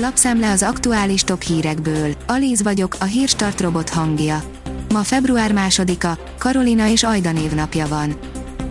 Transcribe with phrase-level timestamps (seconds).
[0.00, 2.14] Lapszemle az aktuális top hírekből.
[2.26, 4.42] Alíz vagyok, a hírstart robot hangja.
[4.92, 8.18] Ma február másodika, Karolina és Ajda névnapja van.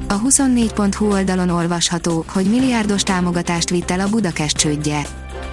[0.07, 5.01] A 24.hu oldalon olvasható, hogy milliárdos támogatást vitt el a Budakest csődje.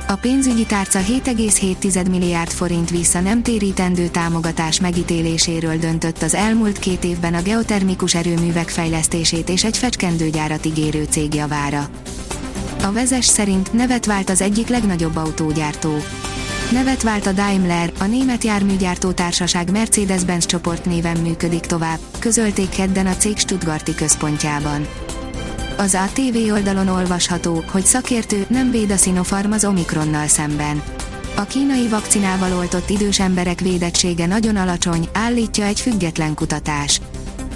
[0.08, 7.04] A pénzügyi tárca 7,7 milliárd forint vissza nem térítendő támogatás megítéléséről döntött az elmúlt két
[7.04, 11.88] évben a geotermikus erőművek fejlesztését és egy fecskendőgyárat ígérő cég javára.
[12.84, 15.96] A vezes szerint nevet vált az egyik legnagyobb autógyártó.
[16.72, 23.06] Nevet vált a Daimler, a német járműgyártó társaság Mercedes-Benz csoport néven működik tovább, közölték kedden
[23.06, 24.86] a cég Stuttgarti központjában.
[25.76, 30.82] Az ATV oldalon olvasható, hogy szakértő nem véd a Sinopharm az Omikronnal szemben.
[31.36, 37.00] A kínai vakcinával oltott idős emberek védettsége nagyon alacsony, állítja egy független kutatás.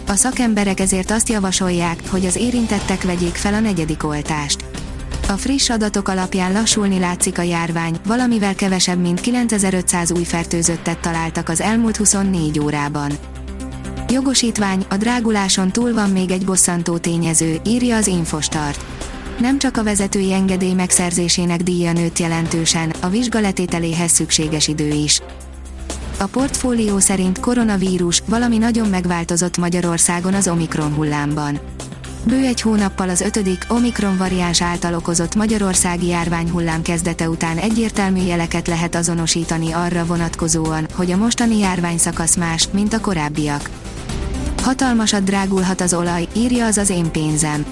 [0.07, 4.68] A szakemberek ezért azt javasolják, hogy az érintettek vegyék fel a negyedik oltást.
[5.29, 11.49] A friss adatok alapján lassulni látszik a járvány, valamivel kevesebb mint 9500 új fertőzöttet találtak
[11.49, 13.13] az elmúlt 24 órában.
[14.09, 18.85] Jogosítvány, a dráguláson túl van még egy bosszantó tényező, írja az Infostart.
[19.41, 25.21] Nem csak a vezetői engedély megszerzésének díja nőtt jelentősen, a vizsgaletételéhez szükséges idő is.
[26.19, 31.61] A portfólió szerint koronavírus, valami nagyon megváltozott Magyarországon az Omikron hullámban.
[32.25, 38.67] Bő egy hónappal az ötödik Omikron variáns által okozott magyarországi járványhullám kezdete után egyértelmű jeleket
[38.67, 43.71] lehet azonosítani arra vonatkozóan, hogy a mostani járványszakasz más, mint a korábbiak.
[44.63, 47.65] Hatalmasat drágulhat az olaj, írja az az én pénzem.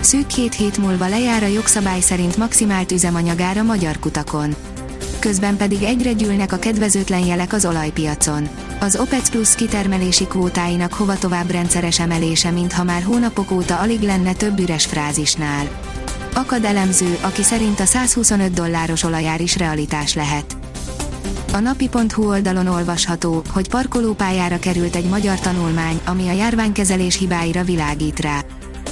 [0.00, 4.54] Szűk két hét múlva lejár a jogszabály szerint maximált üzemanyagára magyar kutakon.
[5.20, 8.48] Közben pedig egyre gyűlnek a kedvezőtlen jelek az olajpiacon.
[8.80, 14.32] Az OPEC Plus kitermelési kvótáinak hova tovább rendszeres emelése, mintha már hónapok óta alig lenne
[14.32, 15.68] több üres frázisnál.
[16.34, 20.56] Akad elemző, aki szerint a 125 dolláros olajár is realitás lehet.
[21.52, 28.20] A napi.hu oldalon olvasható, hogy parkolópályára került egy magyar tanulmány, ami a járványkezelés hibáira világít
[28.20, 28.40] rá.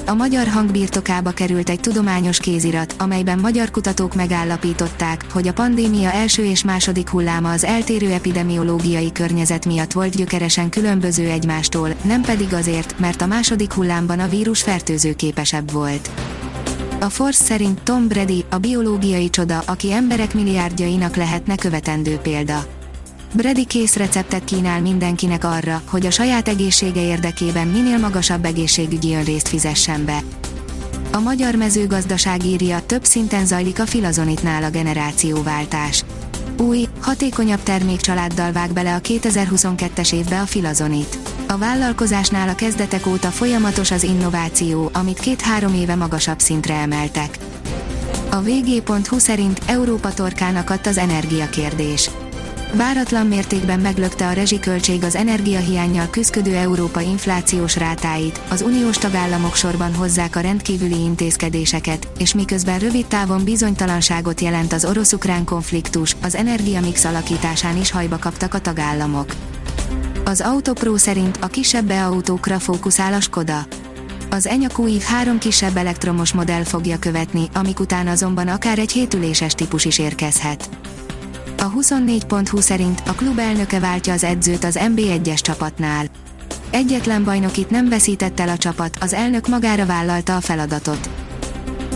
[0.08, 6.12] A magyar hang birtokába került egy tudományos kézirat, amelyben magyar kutatók megállapították, hogy a pandémia
[6.12, 12.54] első és második hulláma az eltérő epidemiológiai környezet miatt volt gyökeresen különböző egymástól, nem pedig
[12.54, 16.10] azért, mert a második hullámban a vírus fertőzőképesebb volt.
[17.00, 22.78] A Force szerint Tom Brady, a biológiai csoda, aki emberek milliárdjainak lehetne követendő példa.
[23.33, 29.49] Brady kész receptet kínál mindenkinek arra, hogy a saját egészsége érdekében minél magasabb egészségügyi önrészt
[29.49, 30.22] fizessen be.
[31.12, 36.05] A magyar mezőgazdaság írja, több szinten zajlik a filazonitnál a generációváltás.
[36.59, 41.19] Új, hatékonyabb termékcsaláddal vág bele a 2022-es évbe a filazonit.
[41.47, 47.38] A vállalkozásnál a kezdetek óta folyamatos az innováció, amit két-három éve magasabb szintre emeltek.
[48.31, 52.11] A vg.hu szerint Európa torkán akadt az energiakérdés.
[52.73, 59.95] Váratlan mértékben meglökte a rezsiköltség az energiahiányjal küzdő Európa inflációs rátáit, az uniós tagállamok sorban
[59.95, 67.05] hozzák a rendkívüli intézkedéseket, és miközben rövid távon bizonytalanságot jelent az orosz-ukrán konfliktus, az energiamix
[67.05, 69.35] alakításán is hajba kaptak a tagállamok.
[70.25, 73.67] Az Autopro szerint a kisebb autókra fókuszál a Skoda.
[74.31, 79.55] Az Enyaq új három kisebb elektromos modell fogja követni, amik után azonban akár egy hétüléses
[79.55, 80.69] típus is érkezhet.
[81.60, 86.06] A 24.20 szerint a klub elnöke váltja az edzőt az MB1-es csapatnál.
[86.70, 91.10] Egyetlen bajnokit nem veszített el a csapat, az elnök magára vállalta a feladatot.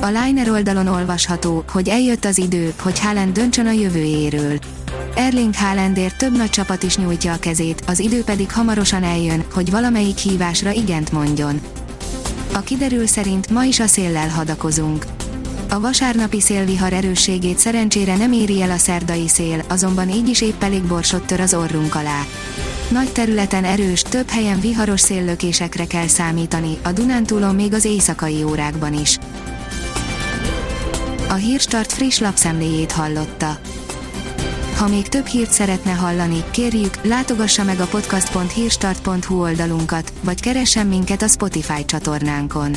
[0.00, 4.58] A Liner oldalon olvasható, hogy eljött az idő, hogy Haaland döntsön a jövőjéről.
[5.14, 9.70] Erling Haalandért több nagy csapat is nyújtja a kezét, az idő pedig hamarosan eljön, hogy
[9.70, 11.60] valamelyik hívásra igent mondjon.
[12.52, 15.06] A kiderül szerint ma is a széllel hadakozunk.
[15.72, 20.62] A vasárnapi szélvihar erősségét szerencsére nem éri el a szerdai szél, azonban így is épp
[20.62, 22.22] elég borsot tör az orrunk alá.
[22.88, 29.00] Nagy területen erős, több helyen viharos széllökésekre kell számítani, a Dunántúlon még az éjszakai órákban
[29.00, 29.18] is.
[31.28, 33.58] A Hírstart friss lapszemléjét hallotta.
[34.76, 41.22] Ha még több hírt szeretne hallani, kérjük, látogassa meg a podcast.hírstart.hu oldalunkat, vagy keressen minket
[41.22, 42.76] a Spotify csatornánkon.